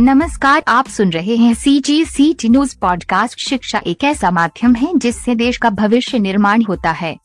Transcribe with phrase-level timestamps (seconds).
[0.00, 4.74] नमस्कार, आप सुन रहे हैं C G C T news podcast शिक्षा एक ऐसा माध्यम
[4.74, 7.16] है जिससे देश का भविष्य निर्माण होता है।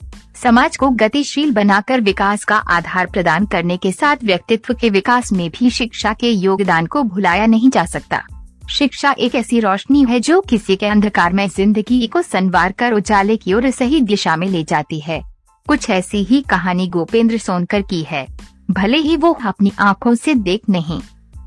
[0.43, 5.49] समाज को गतिशील बनाकर विकास का आधार प्रदान करने के साथ व्यक्तित्व के विकास में
[5.49, 8.23] भी शिक्षा के योगदान को भुलाया नहीं जा सकता।
[8.69, 13.37] शिक्षा एक ऐसी रोशनी है जो किसी के अंधकार में ज़िंदगी को संवार कर उजाले
[13.37, 15.21] की ओर सही दिशा में ले जाती है।
[15.67, 18.27] कुछ ऐसी ही कहानी गोपेंद्र सोनकर की है।
[18.71, 21.01] भले ही वो अपनी आँखों से देख नहीं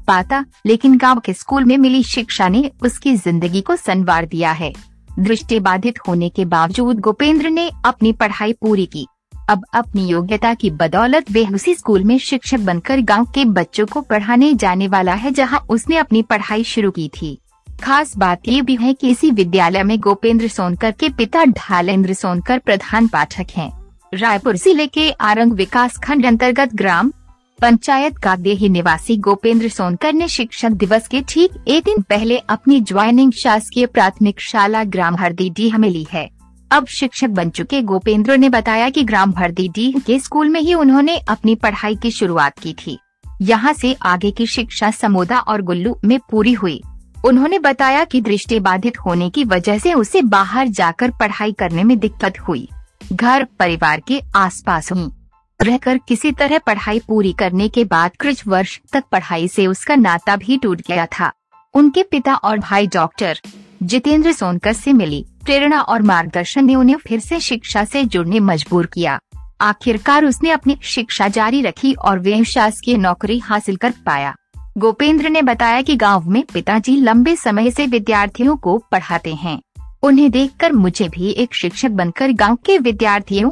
[0.06, 4.72] पाता, लेकिन गाँव के स्कूल में मिली शिक्षा ने उसकी ज़िंदगी को संवार दिया है।
[5.18, 9.06] दृष्टि बाधित होने के बावजूद गोपेंद्र ने अपनी पढ़ाई पूरी की।
[9.50, 14.00] अब अपनी योग्यता की बदौलत वे उसी स्कूल में शिक्षक बनकर गाँव के बच्चों को
[14.02, 18.76] पढ़ाने जाने वाला है जहाँ उसने अपनी पढ़ाई शुरू की थी। खास बात ये भी
[18.76, 23.70] है कि इसी विद्यालय में गोपेंद्र सोनकर के पिता ढालेंद्र सोनकर प्रधान पाठक हैं।
[24.12, 27.12] रायपुर ज़िले के आरंग विकास खंड अंतर्गत ग्राम
[27.60, 32.80] पंचायत का देही निवासी गोपेंद्र सोनकर ने शिक्षक दिवस के ठीक एक दिन पहले अपनी
[32.80, 36.28] ज्वाइनिंग शासकीय प्राथमिक शाला ग्राम हरदी डीह में ली है।
[36.70, 40.74] अब शिक्षक बन चुके गोपेंद्र ने बताया कि ग्राम हरदी डीह के स्कूल में ही
[40.74, 42.98] उन्होंने अपनी पढ़ाई की शुरुआत की थी।
[43.42, 46.80] यहाँ से आगे की शिक्षा समोदा और गुल्लू में पूरी हुई।
[47.24, 51.98] उन्होंने बताया कि दृष्टि बाधित होने की वजह से उसे बाहर जाकर पढ़ाई करने में
[51.98, 52.68] दिक्कत हुई।
[53.12, 55.10] घर, परिवार के आसपास हुई
[55.60, 60.36] रहकर किसी तरह पढ़ाई पूरी करने के बाद कुछ वर्ष तक पढ़ाई से उसका नाता
[60.36, 61.30] भी टूट गया था।
[61.74, 63.40] उनके पिता और भाई डॉक्टर
[63.82, 68.86] जितेंद्र सोनकर से मिली। प्रेरणा और मार्गदर्शन ने उन्हें फिर से शिक्षा से जुड़ने मजबूर
[68.86, 69.18] किया।
[69.60, 74.34] आखिरकार उसने अपनी शिक्षा जारी रखी और वे शासकीय नौकरी हासिल कर पाया।
[74.78, 79.60] गोपेंद्र ने बताया कि गाँव में पिताजी लंबे समय से विद्यार्थियों को पढ़ाते हैं।
[80.02, 83.50] उन्हें देखकर मुझे भी एक शिक्षक बनकर गाँव के विद्यार्थियों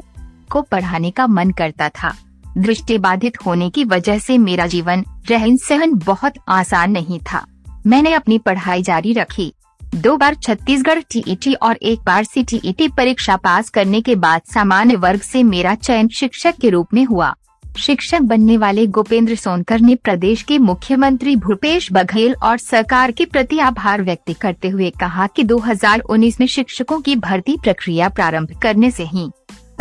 [0.51, 2.15] को पढ़ाने का मन करता था।
[2.59, 7.47] दृष्टि बाधित होने की वजह से मेरा जीवन, रहन सहन बहुत आसान नहीं था।
[7.87, 9.55] मैंने अपनी पढ़ाई जारी रखी।
[9.95, 15.21] दो बार छत्तीसगढ़ टीईटी और एक बार सी परीक्षा पास करने के बाद सामान्य वर्ग
[15.21, 17.35] से मेरा चयन शिक्षक के रूप में हुआ।
[17.77, 23.59] शिक्षक बनने वाले गोपेंद्र सोनकर ने प्रदेश के मुख्यमंत्री भूपेश बघेल और सरकार के प्रति
[23.59, 29.05] आभार व्यक्त करते हुए कहा कि 2019 में शिक्षकों की भर्ती प्रक्रिया प्रारंभ करने से
[29.05, 29.31] ही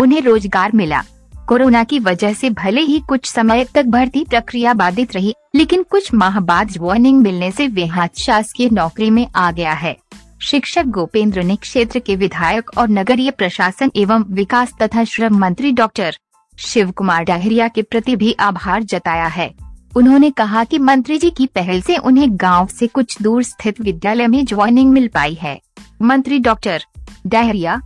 [0.03, 1.02] उन्हें रोज़गार मिला।
[1.47, 6.14] कोरोना की वजह से भले ही कुछ समय तक भर्ती प्रक्रिया बाधित रही, लेकिन कुछ
[6.14, 9.96] माह बाद ज्वाइनिंग मिलने से वे हाथ शासकीय नौकरी में आ गया है।
[10.42, 16.18] शिक्षक गोपेंद्र ने क्षेत्र के विधायक और नगरीय प्रशासन एवं विकास तथा श्रम मंत्री डॉक्टर
[16.58, 19.53] शिव कुमार डाहरिया के प्रति भी आभार जताया है।
[19.96, 24.28] उन्होंने कहा कि मंत्री जी की पहल से उन्हें गाँव से कुछ दूर स्थित विद्यालय
[24.28, 25.59] में ज्वाइनिंग मिल पाई है।
[26.02, 26.86] मंत्री डॉक्टर
[27.28, 27.81] डाहरिया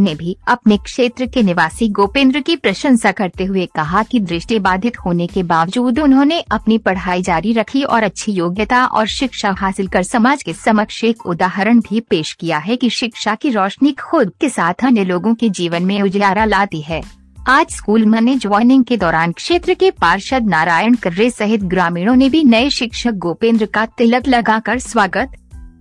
[0.00, 4.98] ने भी अपने क्षेत्र के निवासी गोपेंद्र की प्रशंसा करते हुए कहा कि दृष्टि बाधित
[4.98, 10.02] होने के बावजूद उन्होंने अपनी पढ़ाई जारी रखी और अच्छी योग्यता और शिक्षा हासिल कर
[10.02, 14.48] समाज के समक्ष एक उदाहरण भी पेश किया है कि शिक्षा की रोशनी खुद के
[14.48, 17.02] साथ अन्य लोगों के जीवन में उजियारा लाती है।
[17.48, 22.44] आज स्कूल में ज्वाइनिंग के दौरान क्षेत्र के पार्षद नारायण कर्रे सहित ग्रामीणों ने भी
[22.44, 25.32] नए शिक्षक गोपेंद्र का तिलक लगाकर स्वागत,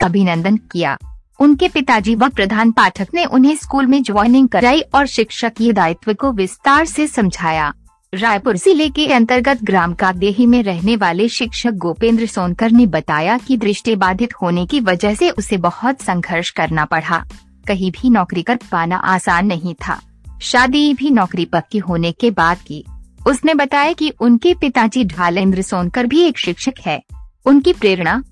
[0.03, 0.97] अभिनंदन किया।
[1.41, 6.13] उनके पिताजी व प्रधान पाठक ने उन्हें स्कूल में ज्वाइनिंग कराई और शिक्षक शिक्षकीय दायित्व
[6.13, 7.74] को विस्तार से समझाया।
[8.13, 13.38] रायपुर ज़िले के अंतर्गत ग्राम का देही में रहने वाले शिक्षक गोपेंद्र सोनकर ने बताया
[13.38, 17.25] कि दृष्टि बाधित होने की वजह से उसे बहुत संघर्ष करना पड़ा।
[17.68, 20.01] कहीं भी नौकरी कर पाना आसान नहीं था।
[20.41, 22.85] शादी भी नौकरी पक्की होने के बाद की।
[23.28, 27.03] उसने बताया कि उनके पिताजी ढालेंद्र सोनकर भी एक शिक्षक है।
[27.46, 28.24] उनकी प्रेरणा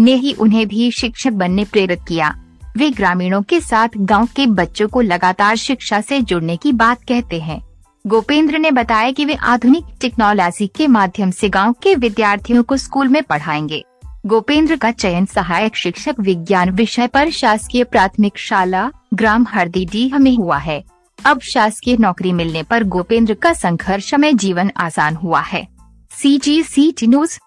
[0.00, 2.44] ने ही उन्हें भी शिक्षक बनने प्रेरित किया।
[2.78, 7.40] वे ग्रामीणों के साथ गाँव के बच्चों को लगातार शिक्षा से जुड़ने की बात कहते
[7.40, 7.60] हैं।
[8.06, 13.08] गोपेंद्र ने बताया कि वे आधुनिक टेक्नोलॉजी के माध्यम से गाँव के विद्यार्थियों को स्कूल
[13.08, 13.84] में पढ़ाएँगे।
[14.26, 20.36] गोपेंद्र का चयन सहायक शिक्षक विज्ञान विषय पर शासकीय प्राथमिक शाला, ग्राम हरदी डीह में
[20.36, 20.84] हुआ है।
[21.26, 25.66] अब शासकीय नौकरी मिलने पर गोपेंद्र का संघर्ष में जीवन आसान हुआ है।
[26.10, 27.38] सी जी सी टी न्यूज़